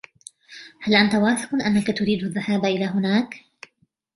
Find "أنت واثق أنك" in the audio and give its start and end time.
0.95-1.97